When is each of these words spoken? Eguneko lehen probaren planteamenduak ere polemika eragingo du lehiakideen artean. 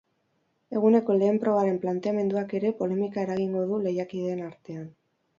Eguneko 0.77 1.17
lehen 1.17 1.35
probaren 1.43 1.75
planteamenduak 1.83 2.55
ere 2.59 2.71
polemika 2.79 3.25
eragingo 3.25 3.61
du 3.73 3.77
lehiakideen 3.83 4.41
artean. 4.47 4.89